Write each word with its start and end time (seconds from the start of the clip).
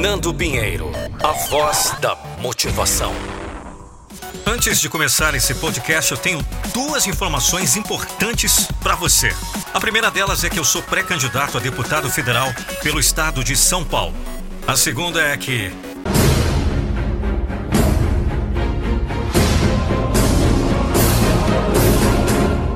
Nando 0.00 0.32
Pinheiro, 0.32 0.90
a 1.22 1.32
voz 1.48 1.94
da 2.00 2.16
motivação. 2.40 3.12
Antes 4.46 4.80
de 4.80 4.88
começar 4.88 5.34
esse 5.34 5.54
podcast, 5.54 6.10
eu 6.10 6.16
tenho 6.16 6.44
duas 6.72 7.06
informações 7.06 7.76
importantes 7.76 8.66
para 8.82 8.94
você. 8.94 9.34
A 9.72 9.78
primeira 9.78 10.10
delas 10.10 10.44
é 10.44 10.50
que 10.50 10.58
eu 10.58 10.64
sou 10.64 10.82
pré-candidato 10.82 11.58
a 11.58 11.60
deputado 11.60 12.10
federal 12.10 12.48
pelo 12.82 12.98
estado 12.98 13.44
de 13.44 13.54
São 13.54 13.84
Paulo. 13.84 14.14
A 14.66 14.76
segunda 14.76 15.20
é 15.20 15.36
que 15.36 15.70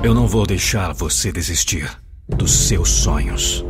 Eu 0.02 0.14
não 0.14 0.28
vou 0.28 0.46
deixar 0.46 0.92
você 0.92 1.32
desistir 1.32 1.90
dos 2.28 2.68
seus 2.68 2.88
sonhos. 2.90 3.64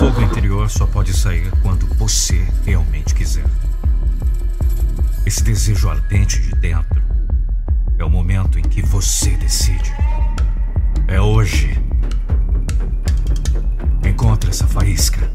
Fogo 0.00 0.22
interior 0.22 0.70
só 0.70 0.86
pode 0.86 1.12
sair 1.12 1.52
quando 1.60 1.86
você 1.96 2.48
realmente 2.64 3.14
quiser. 3.14 3.44
Esse 5.26 5.44
desejo 5.44 5.90
ardente 5.90 6.40
de 6.40 6.52
dentro 6.52 7.02
é 7.98 8.02
o 8.02 8.08
momento 8.08 8.58
em 8.58 8.62
que 8.62 8.80
você 8.80 9.36
decide. 9.36 9.92
É 11.06 11.20
hoje. 11.20 11.78
Encontre 14.02 14.48
essa 14.48 14.66
faísca 14.66 15.30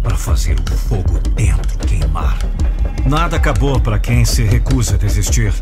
para 0.00 0.16
fazer 0.16 0.60
o 0.60 0.76
fogo 0.76 1.18
dentro 1.34 1.76
queimar. 1.80 2.38
Nada 3.04 3.36
acabou 3.36 3.80
para 3.80 3.98
quem 3.98 4.24
se 4.24 4.44
recusa 4.44 4.94
a 4.94 4.96
desistir. 4.96 5.52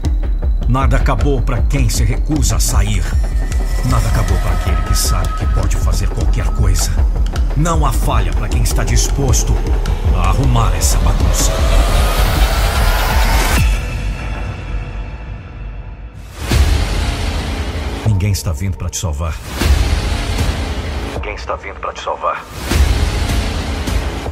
Nada 0.69 0.99
acabou 0.99 1.41
para 1.41 1.63
quem 1.63 1.89
se 1.89 2.05
recusa 2.05 2.57
a 2.57 2.61
sair. 2.61 3.03
Nada 3.87 4.07
acabou 4.09 4.37
para 4.41 4.53
aquele 4.53 4.83
que 4.83 4.95
sabe 4.95 5.33
que 5.39 5.47
pode 5.55 5.75
fazer 5.79 6.11
qualquer 6.11 6.49
coisa. 6.49 6.93
Não 7.57 7.85
há 7.85 7.93
falha 7.93 8.33
para 8.33 8.49
quem 8.49 8.63
está 8.63 8.83
disposto 8.83 9.55
a 10.17 10.31
arrumar 10.31 10.75
essa 10.75 10.99
bagunça. 10.99 11.53
Ninguém 18.07 18.33
está 18.33 18.53
vindo 18.53 18.79
para 18.79 18.89
te 18.89 18.97
salvar. 18.97 19.37
Ninguém 21.15 21.35
está 21.35 21.55
vindo 21.57 21.79
para 21.79 21.93
te 21.93 22.01
salvar. 22.03 22.43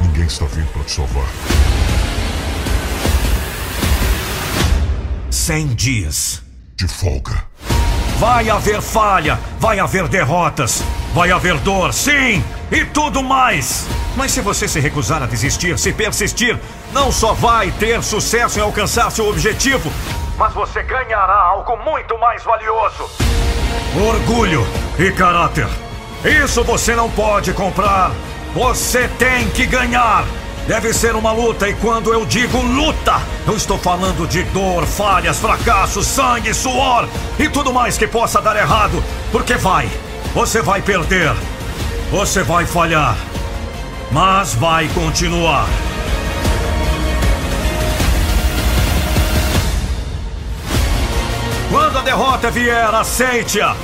Ninguém 0.01 0.25
está 0.25 0.45
vindo 0.45 0.71
para 0.73 0.83
te 0.83 0.91
salvar. 0.91 1.27
100 5.29 5.67
dias. 5.75 6.41
De 6.75 6.87
folga. 6.87 7.43
Vai 8.17 8.49
haver 8.49 8.81
falha, 8.81 9.39
vai 9.59 9.79
haver 9.79 10.07
derrotas, 10.07 10.83
vai 11.13 11.31
haver 11.31 11.59
dor, 11.59 11.93
sim, 11.93 12.43
e 12.71 12.85
tudo 12.85 13.21
mais. 13.21 13.85
Mas 14.15 14.31
se 14.31 14.41
você 14.41 14.67
se 14.67 14.79
recusar 14.79 15.21
a 15.21 15.25
desistir, 15.25 15.77
se 15.77 15.91
persistir, 15.91 16.57
não 16.93 17.11
só 17.11 17.33
vai 17.33 17.71
ter 17.71 18.01
sucesso 18.01 18.59
em 18.59 18.61
alcançar 18.61 19.11
seu 19.11 19.27
objetivo, 19.27 19.91
mas 20.37 20.53
você 20.53 20.81
ganhará 20.81 21.35
algo 21.35 21.77
muito 21.77 22.17
mais 22.17 22.43
valioso: 22.43 23.09
orgulho 23.95 24.65
e 24.97 25.11
caráter. 25.11 25.67
Isso 26.23 26.63
você 26.63 26.95
não 26.95 27.09
pode 27.09 27.53
comprar. 27.53 28.11
Você 28.53 29.07
tem 29.19 29.49
que 29.49 29.65
ganhar. 29.65 30.25
Deve 30.67 30.93
ser 30.93 31.15
uma 31.15 31.31
luta, 31.31 31.67
e 31.67 31.73
quando 31.75 32.13
eu 32.13 32.23
digo 32.25 32.61
luta, 32.61 33.19
eu 33.47 33.55
estou 33.55 33.79
falando 33.79 34.27
de 34.27 34.43
dor, 34.43 34.85
falhas, 34.85 35.39
fracassos, 35.39 36.05
sangue, 36.05 36.53
suor 36.53 37.07
e 37.39 37.49
tudo 37.49 37.73
mais 37.73 37.97
que 37.97 38.07
possa 38.07 38.39
dar 38.39 38.55
errado. 38.55 39.03
Porque 39.31 39.55
vai, 39.55 39.89
você 40.33 40.61
vai 40.61 40.81
perder, 40.81 41.35
você 42.11 42.43
vai 42.43 42.65
falhar, 42.65 43.15
mas 44.11 44.53
vai 44.53 44.89
continuar. 44.89 45.65
Quando 51.69 51.99
a 51.99 52.01
derrota 52.01 52.51
vier, 52.51 52.93
aceite-a. 52.93 53.77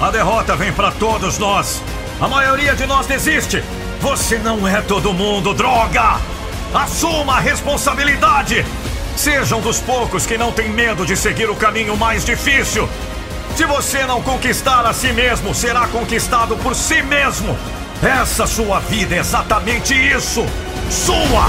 A 0.00 0.10
derrota 0.12 0.54
vem 0.54 0.72
para 0.72 0.92
todos 0.92 1.38
nós. 1.38 1.82
A 2.20 2.28
maioria 2.28 2.76
de 2.76 2.86
nós 2.86 3.08
desiste. 3.08 3.64
Você 4.00 4.38
não 4.38 4.66
é 4.66 4.80
todo 4.80 5.12
mundo, 5.12 5.52
droga! 5.52 6.20
Assuma 6.72 7.34
a 7.34 7.40
responsabilidade! 7.40 8.64
Seja 9.16 9.56
um 9.56 9.60
dos 9.60 9.80
poucos 9.80 10.24
que 10.24 10.38
não 10.38 10.52
tem 10.52 10.70
medo 10.70 11.04
de 11.04 11.16
seguir 11.16 11.50
o 11.50 11.56
caminho 11.56 11.96
mais 11.96 12.24
difícil. 12.24 12.88
Se 13.56 13.66
você 13.66 14.06
não 14.06 14.22
conquistar 14.22 14.86
a 14.86 14.94
si 14.94 15.12
mesmo, 15.12 15.54
será 15.54 15.86
conquistado 15.86 16.56
por 16.56 16.74
si 16.74 17.02
mesmo. 17.02 17.56
Essa 18.02 18.46
sua 18.46 18.80
vida 18.80 19.14
é 19.14 19.18
exatamente 19.18 19.94
isso. 19.94 20.44
Sua! 20.90 21.48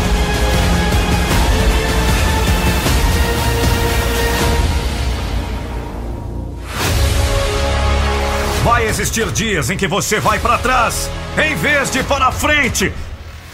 Vai 8.64 8.86
existir 8.88 9.32
dias 9.32 9.70
em 9.70 9.78
que 9.78 9.88
você 9.88 10.20
vai 10.20 10.40
para 10.40 10.58
trás, 10.58 11.10
em 11.38 11.56
vez 11.56 11.90
de 11.90 12.04
para 12.04 12.32
frente. 12.32 12.92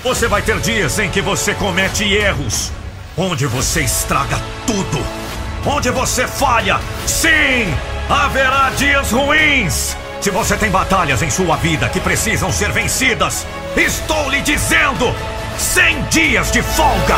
Você 0.04 0.28
vai 0.28 0.42
ter 0.42 0.60
dias 0.60 0.98
em 0.98 1.10
que 1.10 1.22
você 1.22 1.54
comete 1.54 2.04
erros, 2.04 2.72
onde 3.16 3.46
você 3.46 3.82
estraga 3.82 4.40
tudo, 4.66 5.06
onde 5.66 5.90
você 5.92 6.28
falha. 6.28 6.80
Sim, 7.06 7.74
haverá 8.10 8.72
dias 8.72 9.12
ruins. 9.12 9.96
Se 10.20 10.32
você 10.32 10.58
tem 10.58 10.70
batalhas 10.70 11.22
em 11.22 11.30
sua 11.30 11.56
vida 11.58 11.88
que 11.88 12.00
precisam 12.00 12.52
ser 12.52 12.72
vencidas, 12.72 13.46
estou 13.78 14.30
lhe 14.30 14.42
dizendo: 14.42 15.16
100 15.58 16.02
dias 16.10 16.52
de 16.52 16.62
folga. 16.62 17.16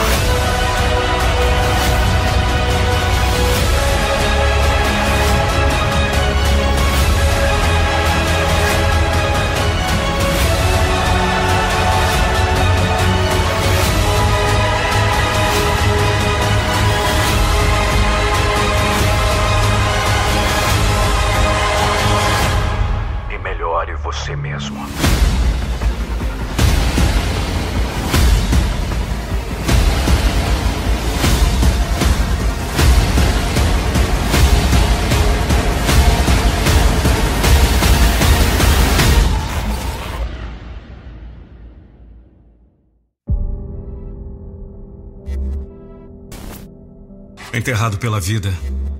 Enterrado 47.54 47.98
pela 47.98 48.18
vida, 48.18 48.50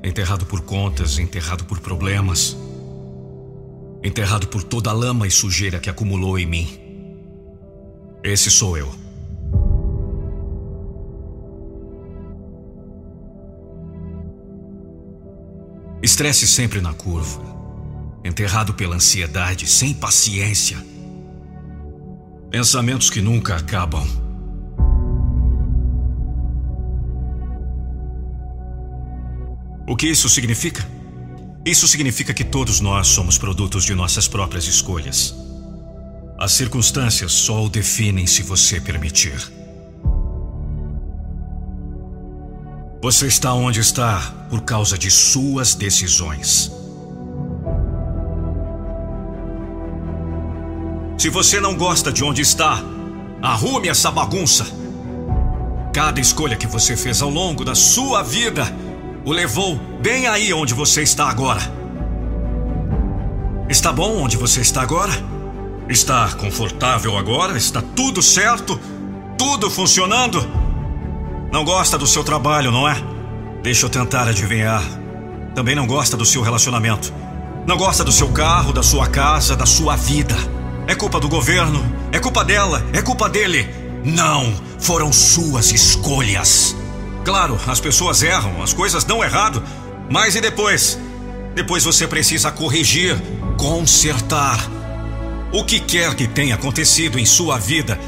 enterrado 0.04 0.46
por 0.46 0.60
contas, 0.60 1.18
enterrado 1.18 1.64
por 1.64 1.80
problemas, 1.80 2.58
enterrado 4.04 4.46
por 4.48 4.62
toda 4.62 4.90
a 4.90 4.94
lama 4.94 5.26
e 5.26 5.32
sujeira 5.32 5.80
que 5.80 5.90
acumulou 5.90 6.38
em 6.38 6.46
mim. 6.46 6.80
Esse 8.22 8.52
sou 8.52 8.78
eu. 8.78 8.94
Estresse 16.04 16.46
sempre 16.46 16.82
na 16.82 16.94
curva, 16.94 17.42
enterrado 18.22 18.74
pela 18.74 18.96
ansiedade, 18.96 19.66
sem 19.66 19.94
paciência. 19.94 20.78
Pensamentos 22.50 23.10
que 23.10 23.22
nunca 23.22 23.56
acabam. 23.56 24.06
O 29.88 29.96
que 29.96 30.08
isso 30.08 30.30
significa? 30.30 30.88
Isso 31.66 31.88
significa 31.88 32.34
que 32.34 32.44
todos 32.44 32.80
nós 32.80 33.08
somos 33.08 33.38
produtos 33.38 33.84
de 33.84 33.94
nossas 33.94 34.28
próprias 34.28 34.66
escolhas. 34.66 35.36
As 36.40 36.54
circunstâncias 36.54 37.32
só 37.32 37.64
o 37.64 37.70
definem 37.70 38.26
se 38.26 38.42
você 38.42 38.80
permitir. 38.80 39.40
Você 43.04 43.28
está 43.28 43.54
onde 43.54 43.80
está 43.80 44.20
por 44.50 44.62
causa 44.62 44.98
de 44.98 45.10
suas 45.12 45.76
decisões. 45.76 46.72
Se 51.18 51.30
você 51.30 51.60
não 51.60 51.76
gosta 51.76 52.12
de 52.12 52.24
onde 52.24 52.42
está, 52.42 52.84
arrume 53.42 53.90
essa 53.90 54.10
bagunça. 54.10 54.66
Cada 55.94 56.20
escolha 56.20 56.56
que 56.56 56.66
você 56.66 56.98
fez 56.98 57.22
ao 57.22 57.30
longo 57.30 57.64
da 57.64 57.76
sua 57.76 58.24
vida 58.24 58.66
o 59.24 59.32
levou 59.32 59.76
bem 60.02 60.28
aí 60.28 60.54
onde 60.54 60.74
você 60.74 61.04
está 61.04 61.30
agora. 61.30 61.62
Está 63.70 63.92
bom 63.92 64.22
onde 64.22 64.36
você 64.36 64.62
está 64.62 64.82
agora? 64.82 65.12
Está 65.88 66.30
confortável 66.34 67.18
agora? 67.18 67.58
Está 67.58 67.82
tudo 67.82 68.22
certo? 68.22 68.80
Tudo 69.38 69.70
funcionando? 69.70 70.46
Não 71.52 71.64
gosta 71.64 71.98
do 71.98 72.08
seu 72.08 72.24
trabalho, 72.24 72.72
não 72.72 72.88
é? 72.88 72.96
Deixa 73.62 73.86
eu 73.86 73.90
tentar 73.90 74.28
adivinhar. 74.28 74.84
Também 75.54 75.76
não 75.76 75.86
gosta 75.86 76.18
do 76.18 76.26
seu 76.26 76.42
relacionamento. 76.42 77.14
Não 77.68 77.78
gosta 77.78 78.04
do 78.04 78.12
seu 78.12 78.30
carro, 78.30 78.74
da 78.74 78.82
sua 78.82 79.08
casa, 79.08 79.56
da 79.56 79.66
sua 79.66 79.96
vida. 79.96 80.36
É 80.88 80.96
culpa 80.96 81.20
do 81.20 81.30
governo, 81.30 81.84
é 82.12 82.20
culpa 82.20 82.44
dela, 82.44 82.84
é 82.92 83.02
culpa 83.02 83.30
dele. 83.30 83.70
Não, 84.04 84.52
foram 84.80 85.14
suas 85.14 85.72
escolhas. 85.72 86.76
Claro, 87.24 87.60
as 87.68 87.80
pessoas 87.80 88.24
erram, 88.24 88.62
as 88.64 88.74
coisas 88.74 89.04
dão 89.04 89.24
errado. 89.24 89.64
Mas 90.10 90.36
e 90.36 90.42
depois? 90.42 90.98
Depois 91.54 91.84
você 91.84 92.08
precisa 92.08 92.52
corrigir, 92.52 93.16
consertar. 93.58 94.60
O 95.54 95.64
que 95.64 95.80
quer 95.80 96.16
que 96.16 96.28
tenha 96.28 96.56
acontecido 96.56 97.20
em 97.20 97.26
sua 97.26 97.58
vida, 97.58 98.00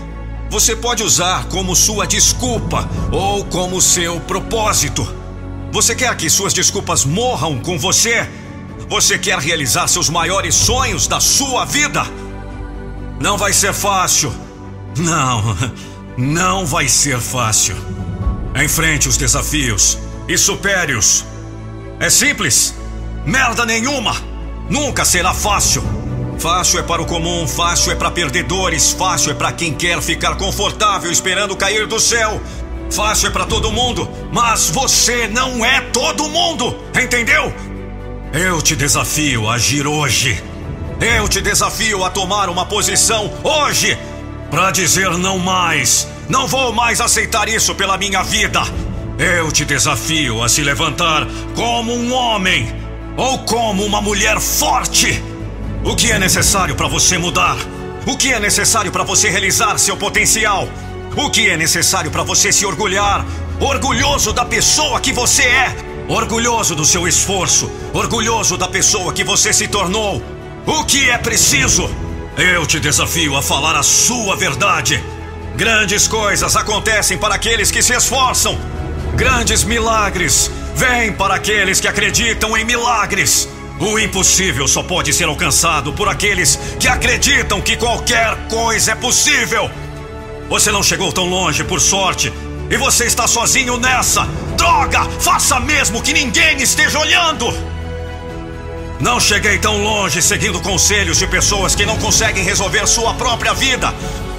você 0.50 0.76
pode 0.76 1.04
usar 1.04 1.46
como 1.46 1.76
sua 1.76 2.08
desculpa 2.08 2.90
ou 3.12 3.44
como 3.46 3.82
seu 3.82 4.20
propósito. 4.22 5.08
Você 5.72 5.96
quer 5.96 6.16
que 6.16 6.30
suas 6.30 6.54
desculpas 6.54 7.04
morram 7.04 7.60
com 7.60 7.78
você? 7.78 8.28
Você 8.88 9.18
quer 9.18 9.40
realizar 9.40 9.88
seus 9.88 10.10
maiores 10.10 10.56
sonhos 10.56 11.08
da 11.08 11.20
sua 11.20 11.66
vida? 11.66 12.04
Não 13.20 13.38
vai 13.38 13.52
ser 13.52 13.74
fácil. 13.74 14.34
Não, 14.98 15.58
não 16.18 16.66
vai 16.66 16.88
ser 16.88 17.20
fácil. 17.20 17.76
Enfrente 18.56 19.08
os 19.08 19.18
desafios 19.18 19.98
e 20.28 20.38
supere-os. 20.38 21.26
É 22.00 22.10
simples? 22.10 22.76
Merda 23.26 23.66
nenhuma! 23.66 24.16
Nunca 24.70 25.04
será 25.04 25.34
fácil. 25.34 25.84
Fácil 26.38 26.80
é 26.80 26.84
para 26.84 27.02
o 27.02 27.06
comum, 27.06 27.48
fácil 27.48 27.92
é 27.92 27.96
para 27.96 28.12
perdedores, 28.12 28.92
fácil 28.92 29.32
é 29.32 29.34
para 29.34 29.52
quem 29.52 29.74
quer 29.74 30.02
ficar 30.02 30.36
confortável 30.36 31.12
esperando 31.12 31.56
cair 31.56 31.88
do 31.88 32.00
céu. 32.00 32.42
Fácil 32.92 33.28
é 33.30 33.32
para 33.32 33.46
todo 33.46 33.72
mundo, 33.72 34.10
mas 34.32 34.70
você 34.70 35.28
não 35.28 35.66
é 35.66 35.82
todo 35.82 36.30
mundo, 36.30 36.78
entendeu? 37.02 37.54
Eu 38.34 38.62
te 38.62 38.76
desafio 38.76 39.50
a 39.50 39.56
agir 39.56 39.88
hoje. 39.88 40.44
Eu 41.00 41.28
te 41.28 41.42
desafio 41.42 42.04
a 42.04 42.10
tomar 42.10 42.50
uma 42.50 42.66
posição 42.66 43.32
hoje 43.44 43.98
para 44.50 44.72
dizer 44.72 45.10
não 45.18 45.40
mais. 45.40 46.08
Não 46.30 46.48
vou 46.48 46.72
mais 46.72 47.02
aceitar 47.02 47.48
isso 47.50 47.76
pela 47.76 47.98
minha 47.98 48.24
vida. 48.24 48.62
Eu 49.18 49.52
te 49.52 49.66
desafio 49.66 50.42
a 50.42 50.50
se 50.50 50.62
levantar 50.64 51.28
como 51.56 51.94
um 51.94 52.14
homem 52.14 52.74
ou 53.18 53.40
como 53.40 53.86
uma 53.86 54.02
mulher 54.02 54.40
forte. 54.40 55.22
O 55.84 55.96
que 55.96 56.12
é 56.12 56.18
necessário 56.18 56.76
para 56.76 56.88
você 56.88 57.18
mudar? 57.18 57.58
O 58.08 58.18
que 58.18 58.34
é 58.34 58.40
necessário 58.40 58.92
para 58.92 59.04
você 59.04 59.30
realizar 59.30 59.78
seu 59.78 59.96
potencial? 59.96 60.68
O 61.16 61.30
que 61.30 61.48
é 61.50 61.56
necessário 61.56 62.10
para 62.10 62.24
você 62.24 62.52
se 62.52 62.66
orgulhar? 62.66 63.26
Orgulhoso 63.60 64.34
da 64.34 64.44
pessoa 64.44 65.00
que 65.00 65.14
você 65.14 65.44
é, 65.44 65.76
orgulhoso 66.08 66.76
do 66.76 66.86
seu 66.86 67.08
esforço, 67.08 67.70
orgulhoso 67.94 68.58
da 68.58 68.68
pessoa 68.68 69.14
que 69.14 69.24
você 69.24 69.54
se 69.54 69.68
tornou. 69.68 70.22
O 70.66 70.84
que 70.86 71.10
é 71.10 71.18
preciso? 71.18 71.90
Eu 72.36 72.66
te 72.66 72.80
desafio 72.80 73.38
a 73.38 73.42
falar 73.42 73.76
a 73.76 73.84
sua 73.84 74.36
verdade. 74.36 75.04
Grandes 75.56 76.08
coisas 76.08 76.56
acontecem 76.56 77.16
para 77.18 77.36
aqueles 77.36 77.70
que 77.70 77.84
se 77.84 77.94
esforçam. 77.94 78.58
Grandes 79.16 79.64
milagres 79.64 80.50
vêm 80.76 81.14
para 81.14 81.36
aqueles 81.36 81.80
que 81.80 81.88
acreditam 81.88 82.58
em 82.58 82.66
milagres. 82.66 83.48
O 83.80 84.00
impossível 84.00 84.68
só 84.68 84.82
pode 84.82 85.14
ser 85.14 85.26
alcançado 85.26 85.94
por 85.94 86.10
aqueles 86.10 86.58
que 86.80 86.88
acreditam 86.88 87.62
que 87.62 87.78
qualquer 87.78 88.36
coisa 88.48 88.94
é 88.94 88.96
possível. 88.96 89.70
Você 90.50 90.72
não 90.72 90.82
chegou 90.82 91.14
tão 91.14 91.30
longe 91.30 91.64
por 91.64 91.80
sorte 91.80 92.34
e 92.70 92.76
você 92.76 93.06
está 93.06 93.28
sozinho 93.28 93.78
nessa. 93.78 94.28
Droga! 94.58 95.04
Faça 95.20 95.60
mesmo 95.60 96.02
que 96.02 96.14
ninguém 96.14 96.58
esteja 96.64 96.98
olhando! 96.98 97.46
Não 99.00 99.20
cheguei 99.20 99.60
tão 99.60 99.84
longe 99.84 100.22
seguindo 100.22 100.60
conselhos 100.62 101.20
de 101.20 101.28
pessoas 101.28 101.76
que 101.76 101.86
não 101.86 101.98
conseguem 101.98 102.44
resolver 102.44 102.88
sua 102.88 103.14
própria 103.14 103.54
vida. 103.54 103.94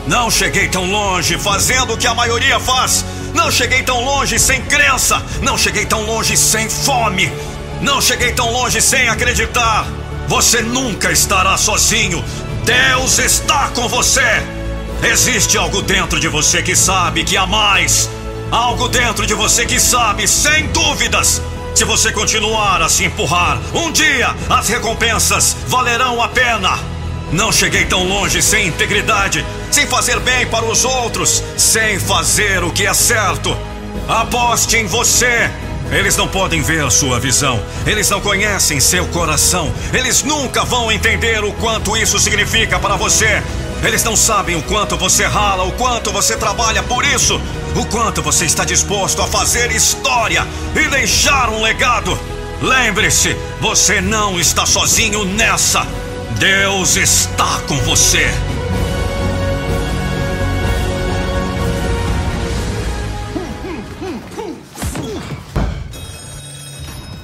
Não 0.06 0.30
cheguei 0.30 0.68
tão 0.68 0.90
longe 0.90 1.38
fazendo 1.38 1.94
o 1.94 1.96
que 1.96 2.06
a 2.06 2.14
maioria 2.14 2.60
faz. 2.60 3.04
Não 3.32 3.50
cheguei 3.50 3.82
tão 3.82 4.04
longe 4.04 4.38
sem 4.38 4.60
crença. 4.62 5.22
Não 5.40 5.56
cheguei 5.56 5.86
tão 5.86 6.04
longe 6.04 6.36
sem 6.36 6.68
fome. 6.68 7.32
Não 7.80 8.00
cheguei 8.02 8.32
tão 8.32 8.52
longe 8.52 8.82
sem 8.82 9.08
acreditar. 9.08 9.86
Você 10.28 10.60
nunca 10.60 11.10
estará 11.10 11.56
sozinho. 11.56 12.22
Deus 12.64 13.18
está 13.18 13.68
com 13.68 13.88
você. 13.88 14.42
Existe 15.02 15.56
algo 15.56 15.80
dentro 15.82 16.20
de 16.20 16.28
você 16.28 16.62
que 16.62 16.76
sabe 16.76 17.24
que 17.24 17.36
há 17.36 17.46
mais. 17.46 18.08
Algo 18.50 18.88
dentro 18.88 19.26
de 19.26 19.34
você 19.34 19.64
que 19.64 19.80
sabe, 19.80 20.28
sem 20.28 20.68
dúvidas. 20.68 21.40
Se 21.74 21.84
você 21.84 22.12
continuar 22.12 22.80
a 22.82 22.88
se 22.88 23.04
empurrar, 23.04 23.58
um 23.74 23.90
dia 23.90 24.34
as 24.48 24.68
recompensas 24.68 25.56
valerão 25.66 26.22
a 26.22 26.28
pena. 26.28 26.93
Não 27.34 27.50
cheguei 27.50 27.84
tão 27.84 28.06
longe 28.06 28.40
sem 28.40 28.68
integridade, 28.68 29.44
sem 29.68 29.88
fazer 29.88 30.20
bem 30.20 30.46
para 30.46 30.64
os 30.64 30.84
outros, 30.84 31.42
sem 31.56 31.98
fazer 31.98 32.62
o 32.62 32.70
que 32.70 32.86
é 32.86 32.94
certo. 32.94 33.56
Aposte 34.08 34.76
em 34.76 34.86
você. 34.86 35.50
Eles 35.90 36.16
não 36.16 36.28
podem 36.28 36.62
ver 36.62 36.88
sua 36.92 37.18
visão, 37.18 37.60
eles 37.86 38.08
não 38.08 38.20
conhecem 38.20 38.78
seu 38.78 39.04
coração, 39.08 39.70
eles 39.92 40.22
nunca 40.22 40.64
vão 40.64 40.90
entender 40.90 41.44
o 41.44 41.52
quanto 41.54 41.96
isso 41.96 42.20
significa 42.20 42.78
para 42.78 42.94
você. 42.94 43.42
Eles 43.82 44.04
não 44.04 44.16
sabem 44.16 44.54
o 44.54 44.62
quanto 44.62 44.96
você 44.96 45.26
rala, 45.26 45.64
o 45.64 45.72
quanto 45.72 46.12
você 46.12 46.36
trabalha 46.36 46.84
por 46.84 47.04
isso, 47.04 47.40
o 47.74 47.84
quanto 47.86 48.22
você 48.22 48.44
está 48.44 48.64
disposto 48.64 49.20
a 49.20 49.26
fazer 49.26 49.72
história 49.72 50.46
e 50.74 50.88
deixar 50.88 51.50
um 51.50 51.62
legado. 51.62 52.16
Lembre-se, 52.62 53.36
você 53.60 54.00
não 54.00 54.38
está 54.38 54.64
sozinho 54.64 55.24
nessa. 55.24 55.84
Deus 56.38 56.96
está 56.96 57.60
com 57.68 57.76
você. 57.78 58.26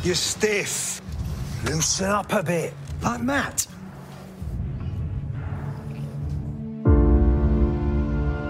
You're 0.02 0.14
stiff. 0.14 1.02
Loosen 1.64 2.10
up 2.10 2.32
a 2.32 2.42
bit, 2.42 2.72
like 3.02 3.22
Matt. 3.22 3.66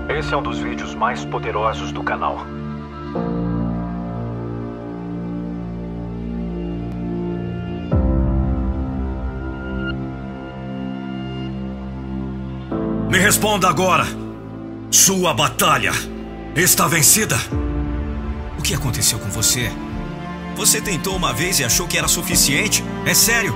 Esse 0.08 0.34
é 0.34 0.36
um 0.36 0.42
dos 0.42 0.58
vídeos 0.58 0.94
mais 0.94 1.24
poderosos 1.24 1.90
do 1.92 2.02
canal. 2.02 2.38
Responda 13.30 13.68
agora. 13.68 14.04
Sua 14.90 15.32
batalha 15.32 15.92
está 16.56 16.88
vencida? 16.88 17.36
O 18.58 18.60
que 18.62 18.74
aconteceu 18.74 19.20
com 19.20 19.30
você? 19.30 19.70
Você 20.56 20.80
tentou 20.80 21.14
uma 21.14 21.32
vez 21.32 21.60
e 21.60 21.64
achou 21.64 21.86
que 21.86 21.96
era 21.96 22.08
suficiente? 22.08 22.82
É 23.06 23.14
sério? 23.14 23.54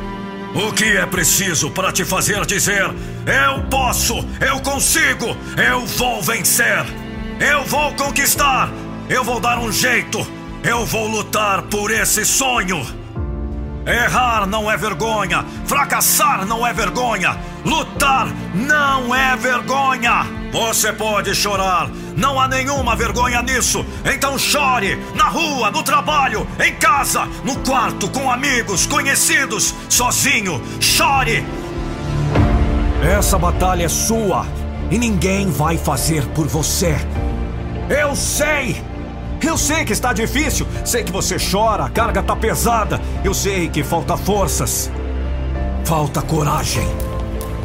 O 0.54 0.73
que 0.73 0.85
é 0.85 1.04
preciso 1.07 1.73
para 1.73 1.90
te 1.90 2.04
fazer 2.04 2.47
dizer: 2.47 2.85
Eu 3.26 3.64
posso, 3.64 4.25
eu 4.40 4.61
consigo, 4.61 5.37
eu 5.57 5.85
vou 5.85 6.23
vencer, 6.23 6.87
eu 7.40 7.64
vou 7.64 7.93
conquistar, 7.95 8.71
eu 9.09 9.25
vou 9.25 9.40
dar 9.40 9.59
um 9.59 9.73
jeito, 9.73 10.25
eu 10.62 10.87
vou 10.87 11.09
lutar 11.09 11.62
por 11.62 11.90
esse 11.90 12.25
sonho? 12.25 12.81
Errar 13.85 14.47
não 14.47 14.71
é 14.71 14.76
vergonha, 14.76 15.45
fracassar 15.66 16.47
não 16.47 16.64
é 16.64 16.73
vergonha, 16.73 17.37
lutar 17.64 18.28
não 18.54 19.14
é 19.14 19.37
vergonha. 19.37 20.26
Você 20.52 20.92
pode 20.92 21.35
chorar, 21.35 21.90
não 22.16 22.38
há 22.38 22.47
nenhuma 22.47 22.94
vergonha 22.94 23.42
nisso. 23.42 23.85
Então 24.04 24.38
chore 24.38 24.97
na 25.14 25.25
rua, 25.25 25.71
no 25.71 25.83
trabalho, 25.83 26.47
em 26.64 26.75
casa, 26.76 27.26
no 27.44 27.56
quarto, 27.61 28.09
com 28.09 28.30
amigos, 28.30 28.87
conhecidos, 28.87 29.75
sozinho. 29.88 30.62
Chore. 30.80 31.44
Essa 33.02 33.38
batalha 33.38 33.85
é 33.85 33.88
sua 33.88 34.47
e 34.90 34.99
ninguém 34.99 35.50
vai 35.50 35.76
fazer 35.76 36.25
por 36.28 36.47
você. 36.47 36.97
Eu 37.88 38.14
sei. 38.14 38.83
Eu 39.42 39.59
sei 39.59 39.85
que 39.85 39.92
está 39.92 40.12
difícil, 40.12 40.66
sei 40.87 41.04
que 41.04 41.12
você 41.12 41.37
chora, 41.37 41.85
a 41.85 41.90
carga 41.90 42.21
está 42.21 42.35
pesada, 42.35 42.99
eu 43.23 43.35
sei 43.35 43.68
que 43.68 43.85
falta 43.85 44.16
forças, 44.16 44.90
falta 45.85 46.23
coragem. 46.23 46.88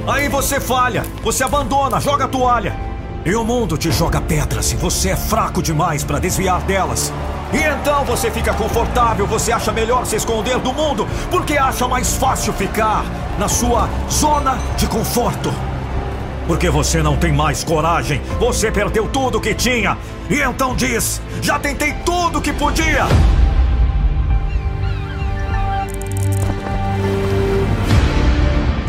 Aí 0.10 0.28
você 0.28 0.60
falha, 0.60 1.06
você 1.22 1.44
abandona, 1.44 2.00
joga 2.00 2.26
a 2.26 2.28
toalha. 2.28 2.76
E 3.24 3.36
o 3.36 3.44
mundo 3.44 3.78
te 3.78 3.92
joga 3.92 4.20
pedras 4.20 4.72
e 4.72 4.76
você 4.76 5.10
é 5.10 5.16
fraco 5.16 5.62
demais 5.62 6.04
para 6.04 6.18
desviar 6.18 6.62
delas. 6.64 7.14
E 7.54 7.58
então 7.58 8.04
você 8.06 8.32
fica 8.32 8.52
confortável, 8.56 9.28
você 9.28 9.52
acha 9.52 9.72
melhor 9.72 10.08
se 10.08 10.16
esconder 10.16 10.58
do 10.58 10.74
mundo, 10.74 11.08
porque 11.30 11.60
acha 11.60 11.88
mais 11.88 12.16
fácil 12.16 12.52
ficar 12.54 13.06
na 13.38 13.48
sua 13.48 13.88
zona 14.10 14.58
de 14.78 14.88
conforto. 14.88 15.54
Porque 16.48 16.72
você 16.72 17.04
não 17.04 17.16
tem 17.16 17.32
mais 17.32 17.64
coragem, 17.64 18.20
você 18.40 18.72
perdeu 18.72 19.08
tudo 19.08 19.40
que 19.40 19.54
tinha. 19.54 19.96
E 20.28 20.42
então 20.42 20.76
diz: 20.76 21.22
já 21.40 21.60
tentei 21.60 21.94
tudo 22.04 22.42
que 22.42 22.52
podia. 22.52 23.06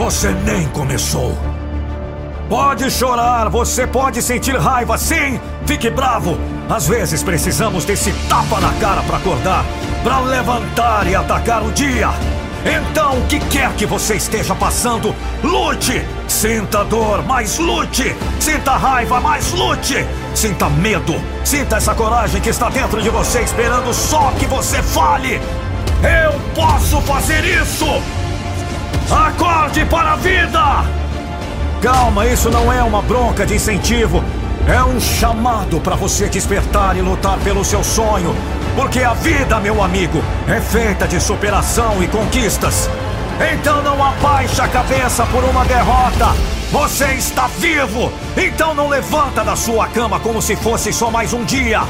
Você 0.00 0.30
nem 0.46 0.66
começou. 0.68 1.36
Pode 2.48 2.90
chorar, 2.90 3.50
você 3.50 3.86
pode 3.86 4.22
sentir 4.22 4.56
raiva, 4.56 4.96
sim, 4.96 5.38
fique 5.66 5.90
bravo. 5.90 6.38
Às 6.70 6.88
vezes 6.88 7.22
precisamos 7.22 7.84
desse 7.84 8.10
tapa 8.26 8.58
na 8.60 8.72
cara 8.80 9.02
para 9.02 9.18
acordar, 9.18 9.62
para 10.02 10.20
levantar 10.20 11.06
e 11.06 11.14
atacar 11.14 11.62
o 11.62 11.70
dia. 11.72 12.08
Então, 12.64 13.18
o 13.18 13.26
que 13.26 13.38
quer 13.40 13.70
que 13.74 13.84
você 13.84 14.14
esteja 14.14 14.54
passando, 14.54 15.14
lute! 15.44 16.02
Sinta 16.26 16.82
dor, 16.82 17.22
mas 17.26 17.58
lute! 17.58 18.16
Sinta 18.40 18.78
raiva, 18.78 19.20
mas 19.20 19.52
lute! 19.52 20.06
Sinta 20.34 20.70
medo, 20.70 21.14
sinta 21.44 21.76
essa 21.76 21.94
coragem 21.94 22.40
que 22.40 22.48
está 22.48 22.70
dentro 22.70 23.02
de 23.02 23.10
você, 23.10 23.42
esperando 23.42 23.92
só 23.92 24.32
que 24.38 24.46
você 24.46 24.82
fale! 24.82 25.38
Eu 26.02 26.40
posso 26.54 27.02
fazer 27.02 27.44
isso! 27.44 28.19
Acorde 29.10 29.84
para 29.86 30.12
a 30.12 30.16
vida! 30.16 30.60
Calma, 31.82 32.26
isso 32.26 32.48
não 32.48 32.72
é 32.72 32.80
uma 32.82 33.02
bronca 33.02 33.44
de 33.44 33.56
incentivo. 33.56 34.22
É 34.68 34.84
um 34.84 35.00
chamado 35.00 35.80
para 35.80 35.96
você 35.96 36.28
despertar 36.28 36.96
e 36.96 37.00
lutar 37.00 37.36
pelo 37.38 37.64
seu 37.64 37.82
sonho. 37.82 38.36
Porque 38.76 39.00
a 39.00 39.12
vida, 39.14 39.58
meu 39.58 39.82
amigo, 39.82 40.22
é 40.46 40.60
feita 40.60 41.08
de 41.08 41.20
superação 41.20 42.00
e 42.00 42.06
conquistas. 42.06 42.88
Então 43.52 43.82
não 43.82 44.04
abaixe 44.04 44.60
a 44.60 44.68
cabeça 44.68 45.26
por 45.26 45.42
uma 45.42 45.64
derrota. 45.64 46.28
Você 46.70 47.06
está 47.14 47.48
vivo! 47.48 48.12
Então 48.36 48.74
não 48.74 48.86
levanta 48.86 49.42
da 49.42 49.56
sua 49.56 49.88
cama 49.88 50.20
como 50.20 50.40
se 50.40 50.54
fosse 50.54 50.92
só 50.92 51.10
mais 51.10 51.32
um 51.32 51.42
dia. 51.42 51.80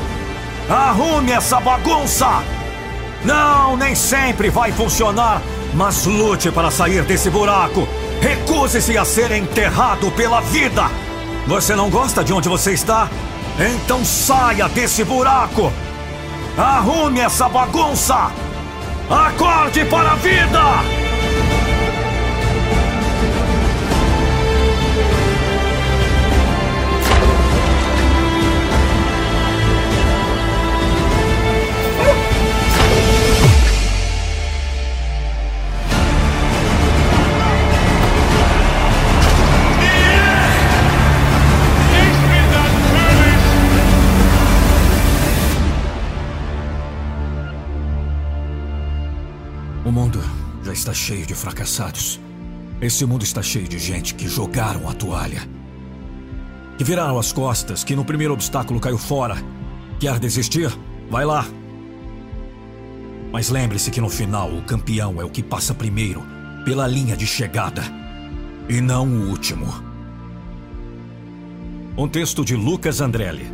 Arrume 0.70 1.32
essa 1.32 1.60
bagunça! 1.60 2.42
Não, 3.24 3.76
nem 3.76 3.94
sempre 3.94 4.48
vai 4.48 4.72
funcionar, 4.72 5.42
mas 5.74 6.06
lute 6.06 6.50
para 6.50 6.70
sair 6.70 7.02
desse 7.02 7.30
buraco. 7.30 7.86
Recuse-se 8.20 8.96
a 8.98 9.04
ser 9.04 9.30
enterrado 9.32 10.10
pela 10.12 10.40
vida! 10.40 10.90
Você 11.46 11.74
não 11.74 11.88
gosta 11.88 12.22
de 12.22 12.32
onde 12.32 12.48
você 12.48 12.72
está? 12.72 13.08
Então 13.58 14.04
saia 14.04 14.68
desse 14.68 15.04
buraco! 15.04 15.72
Arrume 16.56 17.20
essa 17.20 17.48
bagunça! 17.48 18.30
Acorde 19.08 19.84
para 19.86 20.12
a 20.12 20.16
vida! 20.16 20.99
Está 50.80 50.94
cheio 50.94 51.26
de 51.26 51.34
fracassados. 51.34 52.18
Esse 52.80 53.04
mundo 53.04 53.22
está 53.22 53.42
cheio 53.42 53.68
de 53.68 53.78
gente 53.78 54.14
que 54.14 54.26
jogaram 54.26 54.88
a 54.88 54.94
toalha. 54.94 55.46
Que 56.78 56.84
viraram 56.84 57.18
as 57.18 57.32
costas, 57.32 57.84
que 57.84 57.94
no 57.94 58.02
primeiro 58.02 58.32
obstáculo 58.32 58.80
caiu 58.80 58.96
fora. 58.96 59.36
Quer 59.98 60.18
desistir? 60.18 60.74
Vai 61.10 61.26
lá. 61.26 61.46
Mas 63.30 63.50
lembre-se 63.50 63.90
que 63.90 64.00
no 64.00 64.08
final 64.08 64.50
o 64.50 64.62
campeão 64.62 65.20
é 65.20 65.24
o 65.24 65.28
que 65.28 65.42
passa 65.42 65.74
primeiro, 65.74 66.22
pela 66.64 66.86
linha 66.86 67.14
de 67.14 67.26
chegada. 67.26 67.82
E 68.66 68.80
não 68.80 69.06
o 69.06 69.28
último. 69.28 69.66
Um 71.96 72.08
texto 72.08 72.42
de 72.42 72.56
Lucas 72.56 73.02
Andrelli. 73.02 73.52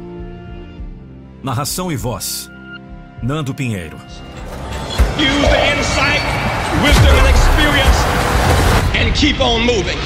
Narração 1.42 1.90
e 1.90 1.96
voz: 1.96 2.48
Nando 3.20 3.52
Pinheiro. 3.52 3.96
Use 5.16 5.48
the 5.48 5.76
insight, 5.76 6.45
wisdom, 6.82 7.14
and 7.16 7.28
experience, 7.28 7.98
and 8.94 9.14
keep 9.14 9.40
on 9.40 9.60
moving. 9.64 9.98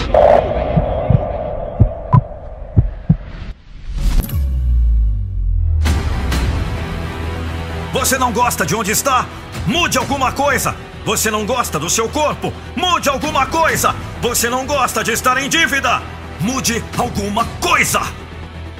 Você 7.92 8.16
não 8.18 8.32
gosta 8.32 8.64
de 8.64 8.74
onde 8.74 8.92
está? 8.92 9.26
Mude 9.66 9.98
alguma 9.98 10.32
coisa! 10.32 10.74
Você 11.04 11.30
não 11.30 11.44
gosta 11.44 11.78
do 11.78 11.90
seu 11.90 12.08
corpo? 12.08 12.52
Mude 12.76 13.08
alguma 13.08 13.46
coisa! 13.46 13.94
Você 14.20 14.48
não 14.48 14.66
gosta 14.66 15.02
de 15.02 15.12
estar 15.12 15.36
em 15.38 15.48
dívida? 15.48 16.00
Mude 16.40 16.82
alguma 16.96 17.44
coisa! 17.60 18.00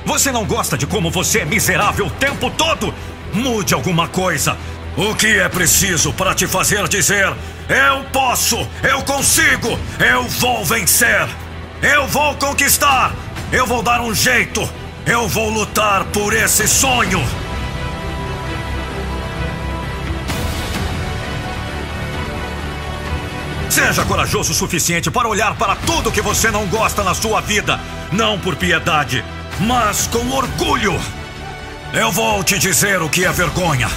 Você 0.04 0.32
não 0.32 0.44
gosta 0.44 0.78
de 0.78 0.86
como 0.86 1.10
você 1.10 1.40
é 1.40 1.44
miserável 1.44 2.06
o 2.06 2.10
tempo 2.10 2.50
todo? 2.50 2.94
Mude 3.32 3.74
alguma 3.74 4.08
coisa! 4.08 4.56
O 4.96 5.14
que 5.14 5.38
é 5.38 5.48
preciso 5.48 6.12
para 6.12 6.34
te 6.34 6.46
fazer 6.46 6.86
dizer: 6.88 7.32
Eu 7.68 8.04
posso, 8.12 8.56
eu 8.82 9.02
consigo, 9.02 9.78
eu 9.98 10.24
vou 10.24 10.64
vencer, 10.64 11.28
eu 11.80 12.06
vou 12.08 12.34
conquistar, 12.34 13.12
eu 13.52 13.66
vou 13.66 13.82
dar 13.82 14.00
um 14.00 14.14
jeito, 14.14 14.68
eu 15.06 15.28
vou 15.28 15.48
lutar 15.48 16.04
por 16.06 16.32
esse 16.32 16.66
sonho? 16.66 17.22
Seja 23.70 24.04
corajoso 24.04 24.50
o 24.50 24.54
suficiente 24.54 25.10
para 25.12 25.28
olhar 25.28 25.54
para 25.54 25.76
tudo 25.76 26.10
que 26.10 26.20
você 26.20 26.50
não 26.50 26.66
gosta 26.66 27.04
na 27.04 27.14
sua 27.14 27.40
vida, 27.40 27.78
não 28.10 28.36
por 28.38 28.56
piedade, 28.56 29.24
mas 29.60 30.08
com 30.08 30.28
orgulho. 30.30 31.00
Eu 31.92 32.10
vou 32.10 32.42
te 32.42 32.58
dizer 32.58 33.00
o 33.00 33.08
que 33.08 33.24
é 33.24 33.30
vergonha. 33.30 33.88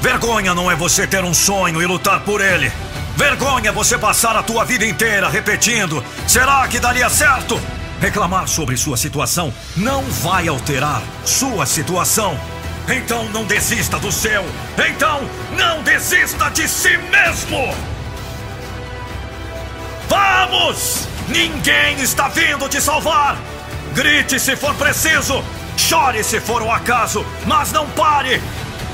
Vergonha 0.00 0.54
não 0.54 0.70
é 0.70 0.76
você 0.76 1.06
ter 1.06 1.24
um 1.24 1.34
sonho 1.34 1.82
e 1.82 1.86
lutar 1.86 2.20
por 2.20 2.40
ele. 2.40 2.70
Vergonha 3.16 3.70
é 3.70 3.72
você 3.72 3.98
passar 3.98 4.36
a 4.36 4.42
tua 4.42 4.64
vida 4.64 4.86
inteira 4.86 5.28
repetindo: 5.28 6.04
será 6.26 6.66
que 6.68 6.78
daria 6.78 7.10
certo? 7.10 7.60
Reclamar 8.00 8.46
sobre 8.46 8.76
sua 8.76 8.96
situação 8.96 9.52
não 9.76 10.02
vai 10.04 10.46
alterar 10.46 11.02
sua 11.24 11.66
situação. 11.66 12.38
Então 12.88 13.28
não 13.30 13.44
desista 13.44 13.98
do 13.98 14.12
seu. 14.12 14.44
Então 14.88 15.28
não 15.56 15.82
desista 15.82 16.48
de 16.50 16.68
si 16.68 16.96
mesmo. 16.96 17.74
Vamos! 20.08 21.08
Ninguém 21.28 22.00
está 22.00 22.28
vindo 22.28 22.68
te 22.68 22.80
salvar. 22.80 23.36
Grite 23.94 24.38
se 24.38 24.56
for 24.56 24.74
preciso. 24.76 25.44
Chore 25.76 26.24
se 26.24 26.40
for 26.40 26.62
o 26.62 26.70
acaso, 26.70 27.26
mas 27.46 27.72
não 27.72 27.86
pare. 27.90 28.40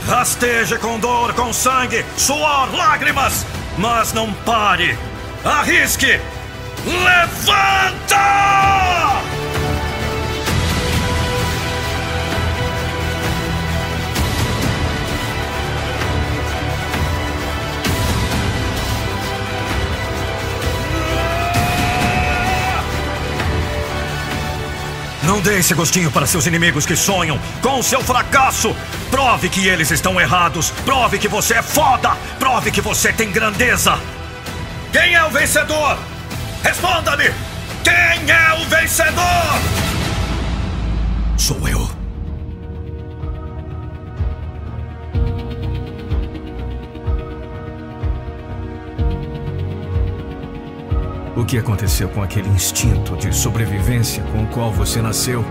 Rasteje 0.07 0.79
com 0.79 0.99
dor, 0.99 1.33
com 1.33 1.53
sangue, 1.53 2.05
suor, 2.17 2.75
lágrimas, 2.75 3.47
mas 3.79 4.13
não 4.13 4.33
pare. 4.33 4.99
Arrisque. 5.45 6.21
Levanta! 6.85 8.15
Dê 25.45 25.59
esse 25.59 25.75
gostinho 25.75 26.11
para 26.11 26.27
seus 26.27 26.47
inimigos 26.47 26.87
que 26.87 26.97
sonham 26.97 27.39
com 27.61 27.83
seu 27.83 28.03
fracasso. 28.03 28.75
Prove 29.11 29.51
que 29.51 29.69
eles 29.69 29.91
estão 29.91 30.19
errados. 30.19 30.71
Prove 30.85 31.19
que 31.19 31.29
você 31.29 31.55
é 31.55 31.63
foda. 31.63 32.17
Prove 32.39 32.71
que 32.71 32.81
você 32.81 33.13
tem 33.13 33.31
grandeza. 33.31 33.99
Quem 34.91 35.15
é 35.15 35.23
o 35.23 35.31
vencedor? 35.31 35.99
Responda-me! 36.63 37.31
Quem 37.85 37.95
é 37.95 38.55
o 38.55 38.65
vencedor? 38.69 39.61
Sou 41.37 41.69
eu. 41.69 41.74
O 51.45 51.47
que 51.47 51.59
aconteceu 51.59 52.09
com 52.09 52.23
aquele 52.23 52.49
instinto 52.49 53.15
de 53.19 53.31
sobrevivência 53.31 54.23
com 54.33 54.45
o 54.45 54.47
qual 54.47 54.73
você 54.73 55.03
nasceu? 55.03 55.45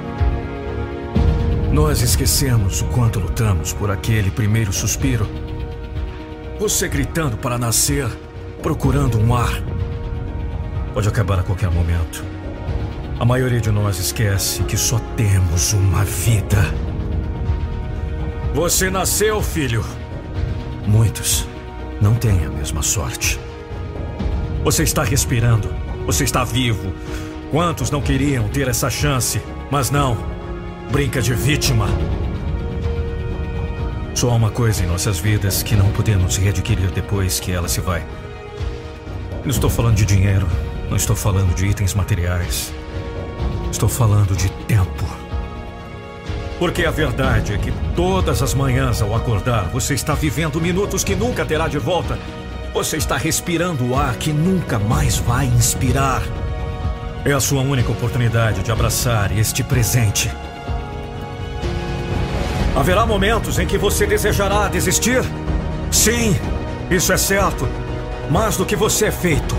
Nós 1.72 2.02
esquecemos 2.02 2.82
o 2.82 2.86
quanto 2.86 3.20
lutamos 3.20 3.74
por 3.74 3.92
aquele 3.92 4.32
primeiro 4.32 4.74
suspiro. 4.74 5.30
Você 6.60 6.88
gritando 6.88 7.38
para 7.38 7.60
nascer, 7.60 8.10
procurando 8.64 9.20
um 9.20 9.36
ar. 9.36 9.54
Pode 10.96 11.08
acabar 11.08 11.38
a 11.38 11.44
qualquer 11.44 11.70
momento. 11.70 12.26
A 13.20 13.24
maioria 13.24 13.62
de 13.62 13.70
nós 13.70 14.00
esquece 14.00 14.64
que 14.64 14.76
só 14.76 14.98
temos 15.16 15.74
uma 15.74 16.04
vida. 16.04 16.58
Você 18.56 18.90
nasceu, 18.90 19.44
filho. 19.44 19.86
Muitos 20.88 21.48
não 22.02 22.16
têm 22.16 22.44
a 22.46 22.50
mesma 22.50 22.82
sorte. 22.82 23.40
Você 24.64 24.82
está 24.82 25.04
respirando. 25.04 25.73
Você 26.06 26.24
está 26.24 26.44
vivo. 26.44 26.94
Quantos 27.50 27.90
não 27.90 28.02
queriam 28.02 28.48
ter 28.50 28.68
essa 28.68 28.90
chance, 28.90 29.42
mas 29.72 29.90
não. 29.90 30.18
Brinca 30.92 31.22
de 31.22 31.34
vítima. 31.34 31.88
Só 34.14 34.30
há 34.30 34.36
uma 34.36 34.52
coisa 34.52 34.84
em 34.84 34.88
nossas 34.88 35.20
vidas 35.20 35.64
que 35.64 35.76
não 35.76 35.92
podemos 35.92 36.38
readquirir 36.38 36.92
depois 36.92 37.40
que 37.40 37.52
ela 37.52 37.68
se 37.68 37.80
vai. 37.82 38.06
Não 39.44 39.50
estou 39.50 39.70
falando 39.70 39.96
de 39.96 40.06
dinheiro, 40.06 40.48
não 40.90 40.98
estou 40.98 41.16
falando 41.16 41.56
de 41.56 41.66
itens 41.68 41.94
materiais. 41.94 42.74
Estou 43.72 43.90
falando 43.90 44.36
de 44.36 44.50
tempo. 44.68 45.06
Porque 46.60 46.86
a 46.86 46.92
verdade 46.92 47.54
é 47.54 47.58
que 47.58 47.74
todas 47.96 48.42
as 48.42 48.54
manhãs 48.54 49.02
ao 49.02 49.16
acordar, 49.16 49.70
você 49.70 49.94
está 49.94 50.14
vivendo 50.14 50.62
minutos 50.62 51.04
que 51.04 51.16
nunca 51.16 51.46
terá 51.46 51.68
de 51.68 51.78
volta. 51.78 52.18
Você 52.74 52.98
está 52.98 53.18
respirando 53.18 53.86
o 53.86 53.96
ar 53.96 54.16
que 54.16 54.34
nunca 54.34 54.80
mais 54.80 55.18
vai 55.18 55.46
inspirar. 55.46 56.24
É 57.24 57.32
a 57.32 57.40
sua 57.40 57.62
única 57.62 57.92
oportunidade 57.92 58.64
de 58.64 58.72
abraçar 58.72 59.32
este 59.38 59.64
presente. 59.64 60.32
Haverá 62.76 63.06
momentos 63.06 63.60
em 63.60 63.68
que 63.68 63.78
você 63.78 64.08
desejará 64.08 64.68
desistir? 64.68 65.24
Sim, 65.92 66.36
isso 66.90 67.14
é 67.14 67.18
certo. 67.18 67.68
Mais 68.30 68.58
do 68.58 68.66
que 68.66 68.76
você 68.76 69.06
é 69.06 69.12
feito. 69.12 69.56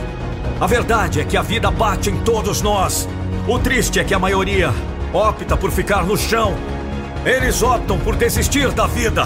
A 0.61 0.67
verdade 0.67 1.21
é 1.21 1.25
que 1.25 1.37
a 1.37 1.43
vida 1.43 1.71
bate 1.71 2.11
em 2.11 2.21
todos 2.23 2.61
nós. 2.61 3.09
O 3.47 3.59
triste 3.59 4.01
é 4.01 4.05
que 4.05 4.15
a 4.15 4.19
maioria 4.19 4.73
opta 5.13 5.57
por 5.57 5.71
ficar 5.71 6.05
no 6.05 6.17
chão 6.17 6.57
eles 7.25 7.63
optam 7.63 7.99
por 7.99 8.17
desistir 8.17 8.71
da 8.73 8.87
vida. 8.87 9.25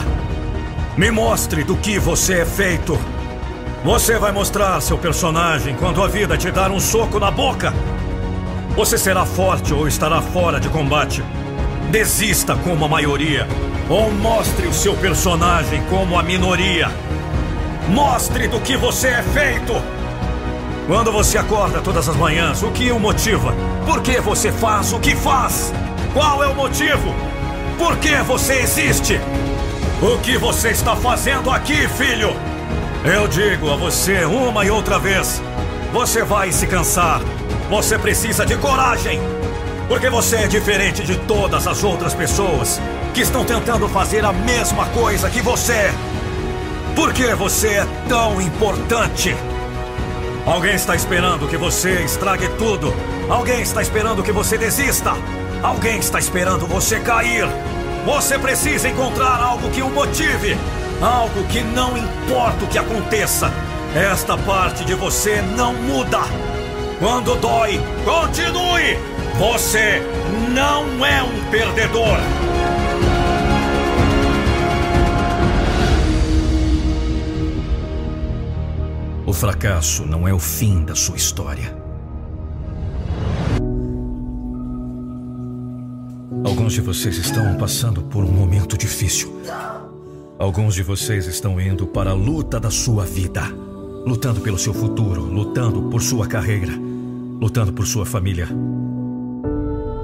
Me 0.97 1.11
mostre 1.11 1.64
do 1.64 1.76
que 1.76 1.99
você 1.99 2.40
é 2.40 2.47
feito. 2.47 2.97
Você 3.85 4.18
vai 4.18 4.32
mostrar 4.32 4.80
seu 4.80 4.99
personagem 4.99 5.75
quando 5.76 6.02
a 6.02 6.08
vida 6.08 6.37
te 6.37 6.50
dar 6.50 6.70
um 6.70 6.80
soco 6.80 7.20
na 7.20 7.30
boca. 7.30 7.73
Você 8.75 8.99
será 8.99 9.25
forte 9.25 9.73
ou 9.73 9.87
estará 9.87 10.20
fora 10.20 10.58
de 10.58 10.68
combate. 10.68 11.23
Desista 11.88 12.56
como 12.56 12.85
a 12.85 12.88
maioria. 12.88 13.47
Ou 13.88 14.11
mostre 14.11 14.66
o 14.66 14.75
seu 14.75 14.94
personagem 14.97 15.80
como 15.88 16.18
a 16.18 16.25
minoria. 16.25 16.90
Mostre 17.88 18.49
do 18.49 18.61
que 18.61 18.76
você 18.76 19.08
é 19.08 19.23
feito. 19.23 19.73
Quando 20.88 21.12
você 21.12 21.38
acorda 21.38 21.80
todas 21.80 22.08
as 22.08 22.16
manhãs, 22.16 22.62
o 22.64 22.73
que 22.73 22.90
o 22.90 22.99
motiva? 22.99 23.54
Por 23.87 24.02
que 24.02 24.20
você 24.20 24.50
faz 24.50 24.92
o 24.92 24.99
que 24.99 25.14
faz? 25.14 25.73
Qual 26.12 26.42
é 26.42 26.49
o 26.49 26.54
motivo? 26.54 27.14
Por 27.78 27.97
que 27.99 28.16
você 28.23 28.54
existe? 28.54 29.20
O 30.02 30.18
que 30.18 30.37
você 30.37 30.70
está 30.70 30.97
fazendo 30.97 31.49
aqui, 31.50 31.87
filho? 31.88 32.35
Eu 33.10 33.26
digo 33.26 33.70
a 33.70 33.76
você 33.76 34.26
uma 34.26 34.66
e 34.66 34.70
outra 34.70 34.98
vez: 34.98 35.40
você 35.90 36.22
vai 36.22 36.52
se 36.52 36.66
cansar. 36.66 37.22
Você 37.70 37.98
precisa 37.98 38.44
de 38.44 38.54
coragem. 38.58 39.18
Porque 39.88 40.10
você 40.10 40.36
é 40.36 40.46
diferente 40.46 41.02
de 41.02 41.16
todas 41.20 41.66
as 41.66 41.82
outras 41.82 42.12
pessoas 42.12 42.78
que 43.14 43.22
estão 43.22 43.46
tentando 43.46 43.88
fazer 43.88 44.26
a 44.26 44.32
mesma 44.32 44.84
coisa 44.90 45.30
que 45.30 45.40
você. 45.40 45.90
Por 46.94 47.14
que 47.14 47.34
você 47.34 47.68
é 47.68 47.86
tão 48.10 48.42
importante? 48.42 49.34
Alguém 50.44 50.74
está 50.74 50.94
esperando 50.94 51.48
que 51.48 51.56
você 51.56 52.02
estrague 52.02 52.46
tudo. 52.58 52.92
Alguém 53.30 53.62
está 53.62 53.80
esperando 53.80 54.22
que 54.22 54.32
você 54.32 54.58
desista. 54.58 55.14
Alguém 55.62 55.98
está 55.98 56.18
esperando 56.18 56.66
você 56.66 57.00
cair. 57.00 57.46
Você 58.04 58.38
precisa 58.38 58.86
encontrar 58.86 59.40
algo 59.40 59.71
que 59.71 59.80
o 59.80 59.88
motive. 59.88 60.58
Algo 61.00 61.45
que 61.45 61.63
não 61.63 61.97
importa 61.97 62.65
o 62.65 62.69
que 62.69 62.78
aconteça. 62.78 63.52
Esta 63.95 64.37
parte 64.37 64.84
de 64.84 64.95
você 64.95 65.41
não 65.56 65.73
muda. 65.73 66.19
Quando 66.99 67.37
dói, 67.37 67.80
continue. 68.04 68.99
Você 69.39 70.02
não 70.52 71.06
é 71.06 71.23
um 71.23 71.50
perdedor. 71.50 72.19
O 79.25 79.32
fracasso 79.32 80.04
não 80.04 80.26
é 80.26 80.34
o 80.34 80.39
fim 80.41 80.84
da 80.84 80.97
sua 80.97 81.15
história. 81.15 81.76
Alguns 86.45 86.73
de 86.73 86.80
vocês 86.80 87.17
estão 87.19 87.56
passando 87.56 88.02
por 88.02 88.25
um 88.25 88.32
momento 88.32 88.76
difícil. 88.76 89.39
Alguns 90.38 90.76
de 90.76 90.84
vocês 90.84 91.26
estão 91.26 91.60
indo 91.60 91.84
para 91.84 92.10
a 92.10 92.14
luta 92.14 92.60
da 92.60 92.70
sua 92.70 93.04
vida, 93.04 93.42
lutando 94.06 94.40
pelo 94.40 94.56
seu 94.56 94.72
futuro, 94.72 95.22
lutando 95.22 95.90
por 95.90 96.00
sua 96.00 96.28
carreira, 96.28 96.72
lutando 97.40 97.72
por 97.72 97.84
sua 97.84 98.06
família. 98.06 98.48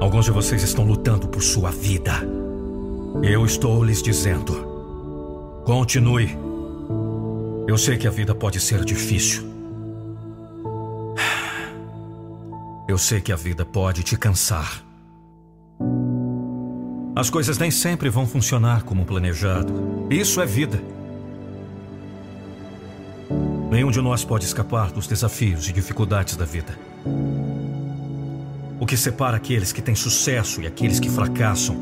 Alguns 0.00 0.24
de 0.24 0.32
vocês 0.32 0.64
estão 0.64 0.84
lutando 0.84 1.28
por 1.28 1.40
sua 1.40 1.70
vida. 1.70 2.14
Eu 3.22 3.46
estou 3.46 3.84
lhes 3.84 4.02
dizendo: 4.02 4.54
continue. 5.64 6.36
Eu 7.68 7.78
sei 7.78 7.96
que 7.96 8.08
a 8.08 8.10
vida 8.10 8.34
pode 8.34 8.58
ser 8.58 8.84
difícil. 8.84 9.44
Eu 12.88 12.98
sei 12.98 13.20
que 13.20 13.32
a 13.32 13.36
vida 13.36 13.64
pode 13.64 14.02
te 14.02 14.16
cansar. 14.16 14.82
As 17.16 17.31
coisas 17.31 17.59
nem 17.59 17.70
sempre 17.70 18.09
vão 18.09 18.27
funcionar 18.27 18.83
como 18.83 19.05
planejado. 19.05 20.09
Isso 20.11 20.40
é 20.40 20.46
vida. 20.46 20.83
Nenhum 23.70 23.92
de 23.92 24.00
nós 24.00 24.24
pode 24.24 24.44
escapar 24.44 24.90
dos 24.90 25.07
desafios 25.07 25.68
e 25.68 25.72
dificuldades 25.72 26.35
da 26.35 26.44
vida. 26.44 26.77
O 28.81 28.85
que 28.85 28.96
separa 28.96 29.37
aqueles 29.37 29.72
que 29.72 29.81
têm 29.81 29.94
sucesso 29.94 30.61
e 30.61 30.66
aqueles 30.66 30.98
que 30.98 31.09
fracassam 31.09 31.77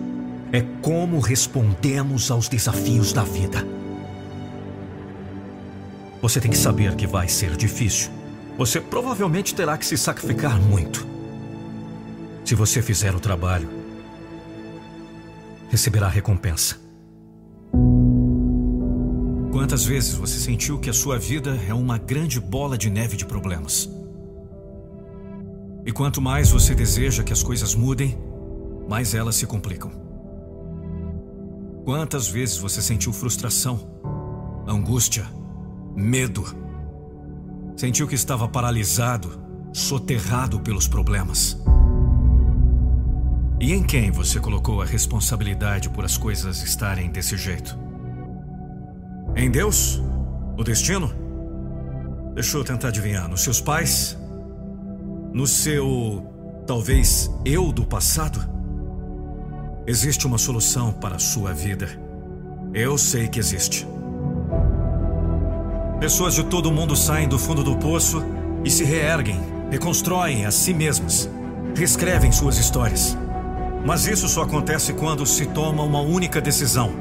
é 0.52 0.60
como 0.82 1.18
respondemos 1.18 2.30
aos 2.30 2.46
desafios 2.46 3.14
da 3.14 3.22
vida. 3.22 3.66
Você 6.20 6.40
tem 6.40 6.50
que 6.50 6.58
saber 6.58 6.94
que 6.94 7.06
vai 7.06 7.26
ser 7.26 7.56
difícil. 7.56 8.10
Você 8.58 8.82
provavelmente 8.82 9.54
terá 9.54 9.78
que 9.78 9.86
se 9.86 9.96
sacrificar 9.96 10.60
muito. 10.60 11.06
Se 12.44 12.54
você 12.54 12.82
fizer 12.82 13.14
o 13.14 13.20
trabalho, 13.20 13.81
receberá 15.72 16.06
recompensa. 16.06 16.76
Quantas 19.50 19.86
vezes 19.86 20.14
você 20.14 20.38
sentiu 20.38 20.78
que 20.78 20.90
a 20.90 20.92
sua 20.92 21.18
vida 21.18 21.58
é 21.66 21.72
uma 21.72 21.96
grande 21.96 22.38
bola 22.38 22.76
de 22.76 22.90
neve 22.90 23.16
de 23.16 23.24
problemas? 23.24 23.88
E 25.86 25.90
quanto 25.90 26.20
mais 26.20 26.50
você 26.50 26.74
deseja 26.74 27.22
que 27.22 27.32
as 27.32 27.42
coisas 27.42 27.74
mudem, 27.74 28.18
mais 28.86 29.14
elas 29.14 29.36
se 29.36 29.46
complicam. 29.46 29.90
Quantas 31.86 32.28
vezes 32.28 32.58
você 32.58 32.82
sentiu 32.82 33.10
frustração, 33.10 33.80
angústia, 34.68 35.26
medo? 35.96 36.44
Sentiu 37.78 38.06
que 38.06 38.14
estava 38.14 38.46
paralisado, 38.46 39.40
soterrado 39.72 40.60
pelos 40.60 40.86
problemas? 40.86 41.56
E 43.62 43.72
em 43.72 43.80
quem 43.80 44.10
você 44.10 44.40
colocou 44.40 44.82
a 44.82 44.84
responsabilidade 44.84 45.88
por 45.88 46.04
as 46.04 46.16
coisas 46.16 46.64
estarem 46.64 47.08
desse 47.08 47.36
jeito? 47.36 47.78
Em 49.36 49.48
Deus? 49.48 50.02
O 50.58 50.64
destino? 50.64 51.12
Deixa 52.34 52.56
eu 52.56 52.64
tentar 52.64 52.88
adivinhar. 52.88 53.28
Nos 53.28 53.42
seus 53.42 53.60
pais? 53.60 54.18
No 55.32 55.46
seu. 55.46 56.26
talvez 56.66 57.30
eu 57.44 57.70
do 57.70 57.86
passado? 57.86 58.40
Existe 59.86 60.26
uma 60.26 60.38
solução 60.38 60.92
para 60.92 61.14
a 61.14 61.20
sua 61.20 61.54
vida. 61.54 61.88
Eu 62.74 62.98
sei 62.98 63.28
que 63.28 63.38
existe. 63.38 63.86
Pessoas 66.00 66.34
de 66.34 66.42
todo 66.42 66.66
o 66.66 66.72
mundo 66.72 66.96
saem 66.96 67.28
do 67.28 67.38
fundo 67.38 67.62
do 67.62 67.76
poço 67.76 68.24
e 68.64 68.70
se 68.72 68.82
reerguem, 68.82 69.40
reconstroem 69.70 70.46
a 70.46 70.50
si 70.50 70.74
mesmas, 70.74 71.30
reescrevem 71.76 72.32
suas 72.32 72.58
histórias. 72.58 73.16
Mas 73.84 74.06
isso 74.06 74.28
só 74.28 74.42
acontece 74.42 74.92
quando 74.92 75.26
se 75.26 75.46
toma 75.46 75.82
uma 75.82 76.00
única 76.00 76.40
decisão: 76.40 76.92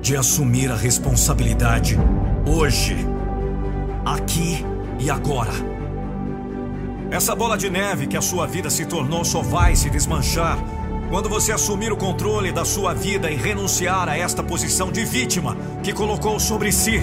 de 0.00 0.16
assumir 0.16 0.70
a 0.70 0.76
responsabilidade 0.76 1.98
hoje, 2.46 2.96
aqui 4.04 4.64
e 4.98 5.10
agora. 5.10 5.52
Essa 7.10 7.34
bola 7.34 7.56
de 7.56 7.70
neve 7.70 8.06
que 8.06 8.16
a 8.16 8.20
sua 8.20 8.46
vida 8.46 8.68
se 8.68 8.84
tornou 8.86 9.24
só 9.24 9.40
vai 9.40 9.76
se 9.76 9.88
desmanchar 9.88 10.58
Quando 11.10 11.28
você 11.28 11.52
assumir 11.52 11.92
o 11.92 11.96
controle 11.96 12.50
da 12.50 12.64
sua 12.64 12.92
vida 12.92 13.30
e 13.30 13.36
renunciar 13.36 14.08
a 14.08 14.16
esta 14.16 14.42
posição 14.42 14.90
de 14.90 15.04
vítima 15.04 15.56
que 15.82 15.92
colocou 15.92 16.40
sobre 16.40 16.72
si. 16.72 17.00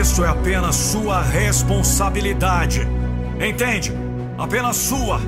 Isso 0.00 0.24
é 0.24 0.28
apenas 0.28 0.76
sua 0.76 1.20
responsabilidade. 1.20 2.88
Entende? 3.38 3.92
Apenas 4.38 4.76
sua. 4.76 5.20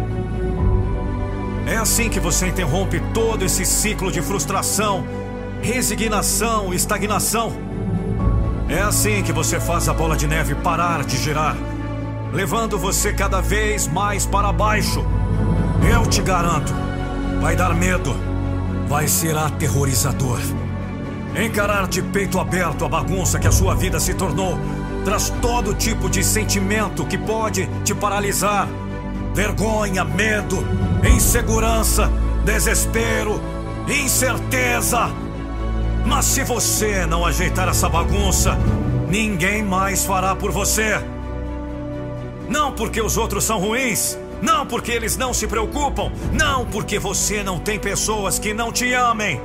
É 1.68 1.76
assim 1.76 2.08
que 2.08 2.18
você 2.18 2.46
interrompe 2.46 2.98
todo 3.12 3.44
esse 3.44 3.66
ciclo 3.66 4.10
de 4.10 4.22
frustração, 4.22 5.04
resignação 5.60 6.72
estagnação. 6.72 7.52
É 8.70 8.80
assim 8.80 9.22
que 9.22 9.32
você 9.32 9.60
faz 9.60 9.86
a 9.86 9.92
bola 9.92 10.16
de 10.16 10.26
neve 10.26 10.54
parar 10.54 11.04
de 11.04 11.18
girar, 11.18 11.54
levando 12.32 12.78
você 12.78 13.12
cada 13.12 13.42
vez 13.42 13.86
mais 13.86 14.24
para 14.24 14.50
baixo. 14.50 15.04
Eu 15.94 16.06
te 16.06 16.22
garanto, 16.22 16.72
vai 17.42 17.54
dar 17.54 17.74
medo, 17.74 18.16
vai 18.88 19.06
ser 19.06 19.36
aterrorizador. 19.36 20.40
Encarar 21.38 21.86
de 21.86 22.00
peito 22.00 22.40
aberto 22.40 22.86
a 22.86 22.88
bagunça 22.88 23.38
que 23.38 23.46
a 23.46 23.52
sua 23.52 23.74
vida 23.74 24.00
se 24.00 24.14
tornou 24.14 24.58
traz 25.04 25.28
todo 25.42 25.74
tipo 25.74 26.08
de 26.08 26.24
sentimento 26.24 27.04
que 27.04 27.18
pode 27.18 27.68
te 27.84 27.94
paralisar: 27.94 28.66
vergonha, 29.38 30.04
medo, 30.04 30.66
insegurança, 31.14 32.10
desespero, 32.44 33.40
incerteza. 33.86 35.12
Mas 36.04 36.24
se 36.24 36.42
você 36.42 37.06
não 37.06 37.24
ajeitar 37.24 37.68
essa 37.68 37.88
bagunça, 37.88 38.58
ninguém 39.08 39.62
mais 39.62 40.04
fará 40.04 40.34
por 40.34 40.50
você. 40.50 41.00
Não 42.48 42.72
porque 42.72 43.00
os 43.00 43.16
outros 43.16 43.44
são 43.44 43.60
ruins, 43.60 44.18
não 44.42 44.66
porque 44.66 44.90
eles 44.90 45.16
não 45.16 45.32
se 45.32 45.46
preocupam, 45.46 46.10
não 46.32 46.66
porque 46.66 46.98
você 46.98 47.40
não 47.40 47.60
tem 47.60 47.78
pessoas 47.78 48.40
que 48.40 48.52
não 48.52 48.72
te 48.72 48.92
amem. 48.92 49.40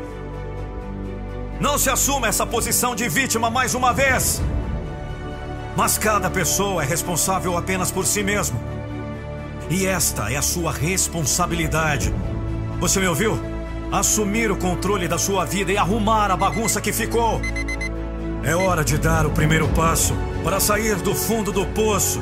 Não 1.60 1.77
se 1.77 1.91
assuma 1.91 2.27
essa 2.27 2.47
posição 2.47 2.95
de 2.95 3.08
vítima 3.08 3.51
mais 3.51 3.75
uma 3.75 3.93
vez. 3.93 4.41
Mas 5.77 5.99
cada 5.99 6.32
pessoa 6.32 6.82
é 6.82 6.86
responsável 6.88 7.56
apenas 7.56 7.91
por 7.91 8.08
si 8.08 8.23
mesmo. 8.23 8.72
E 9.73 9.88
esta 9.88 10.31
é 10.31 10.36
a 10.36 10.41
sua 10.43 10.71
responsabilidade. 10.71 12.13
Você 12.79 12.99
me 12.99 13.07
ouviu? 13.07 13.39
Assumir 13.91 14.51
o 14.51 14.55
controle 14.55 15.07
da 15.07 15.17
sua 15.17 15.45
vida 15.45 15.71
e 15.71 15.77
arrumar 15.79 16.29
a 16.29 16.38
bagunça 16.38 16.79
que 16.79 16.93
ficou. 16.93 17.41
É 18.43 18.55
hora 18.55 18.86
de 18.86 18.99
dar 18.99 19.25
o 19.25 19.31
primeiro 19.31 19.67
passo 19.69 20.13
para 20.43 20.59
sair 20.59 20.97
do 20.97 21.15
fundo 21.15 21.51
do 21.51 21.65
poço. 21.65 22.21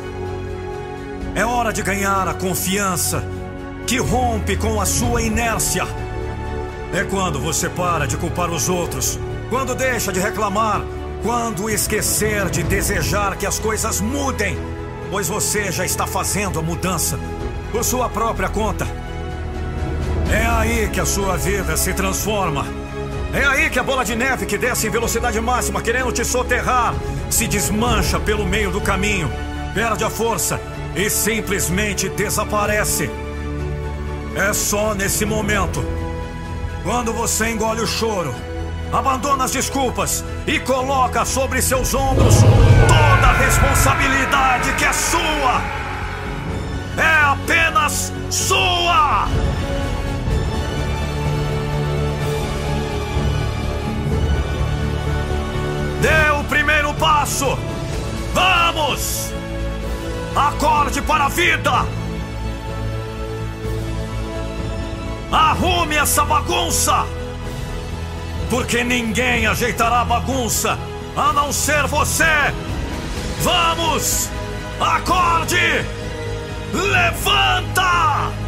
É 1.35 1.45
hora 1.45 1.73
de 1.73 1.81
ganhar 1.81 2.25
a 2.25 2.33
confiança 2.33 3.21
que 3.85 3.97
rompe 3.97 4.55
com 4.55 4.79
a 4.79 4.85
sua 4.85 5.21
inércia. 5.21 5.85
É 6.93 7.03
quando 7.03 7.37
você 7.37 7.67
para 7.67 8.07
de 8.07 8.15
culpar 8.15 8.49
os 8.49 8.69
outros, 8.69 9.19
quando 9.49 9.75
deixa 9.75 10.13
de 10.13 10.21
reclamar, 10.21 10.83
quando 11.21 11.69
esquecer 11.69 12.49
de 12.49 12.63
desejar 12.63 13.35
que 13.35 13.45
as 13.45 13.59
coisas 13.59 13.99
mudem, 13.99 14.57
pois 15.11 15.27
você 15.27 15.71
já 15.73 15.83
está 15.83 16.07
fazendo 16.07 16.57
a 16.57 16.61
mudança 16.61 17.19
por 17.69 17.83
sua 17.83 18.09
própria 18.09 18.47
conta. 18.47 18.87
É 20.31 20.45
aí 20.45 20.87
que 20.87 21.01
a 21.01 21.05
sua 21.05 21.35
vida 21.35 21.75
se 21.75 21.93
transforma. 21.93 22.65
É 23.33 23.45
aí 23.45 23.69
que 23.69 23.77
a 23.77 23.83
bola 23.83 24.05
de 24.05 24.15
neve 24.15 24.45
que 24.45 24.57
desce 24.57 24.87
em 24.87 24.89
velocidade 24.89 25.39
máxima, 25.41 25.81
querendo 25.81 26.11
te 26.13 26.23
soterrar, 26.23 26.95
se 27.29 27.45
desmancha 27.45 28.19
pelo 28.21 28.45
meio 28.45 28.71
do 28.71 28.79
caminho, 28.79 29.29
perde 29.73 30.05
a 30.05 30.09
força 30.09 30.59
e 30.95 31.09
simplesmente 31.09 32.07
desaparece. 32.07 33.09
É 34.35 34.53
só 34.53 34.93
nesse 34.93 35.25
momento, 35.25 35.83
quando 36.83 37.11
você 37.11 37.49
engole 37.49 37.81
o 37.81 37.87
choro, 37.87 38.33
abandona 38.93 39.43
as 39.43 39.51
desculpas 39.51 40.23
e 40.47 40.59
coloca 40.59 41.25
sobre 41.25 41.61
seus 41.61 41.93
ombros 41.93 42.35
toda 42.87 43.20
responsabilidade 43.51 44.71
que 44.73 44.85
é 44.85 44.93
sua. 44.93 45.61
É 46.97 47.23
apenas 47.25 48.13
sua! 48.29 49.27
Dê 56.01 56.31
o 56.39 56.43
primeiro 56.45 56.93
passo! 56.93 57.57
Vamos! 58.33 59.33
Acorde 60.33 61.01
para 61.01 61.25
a 61.25 61.29
vida! 61.29 61.85
Arrume 65.29 65.95
essa 65.97 66.23
bagunça! 66.23 67.05
Porque 68.49 68.83
ninguém 68.83 69.45
ajeitará 69.45 70.01
a 70.01 70.05
bagunça 70.05 70.77
a 71.17 71.33
não 71.33 71.51
ser 71.51 71.85
você! 71.87 72.70
Vamos! 73.43 74.29
Acorde! 74.79 75.83
Levanta! 76.73 78.40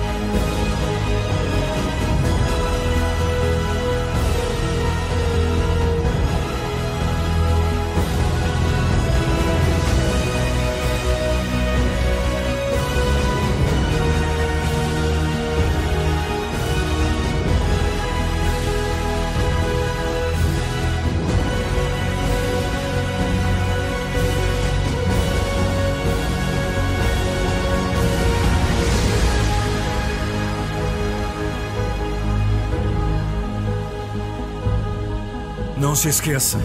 Não 35.93 35.97
se 35.97 36.09
esqueça. 36.09 36.57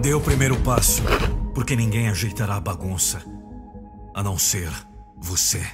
Dê 0.00 0.14
o 0.14 0.20
primeiro 0.20 0.56
passo, 0.60 1.02
porque 1.52 1.74
ninguém 1.74 2.08
ajeitará 2.08 2.54
a 2.54 2.60
bagunça, 2.60 3.20
a 4.14 4.22
não 4.22 4.38
ser 4.38 4.70
você. 5.16 5.66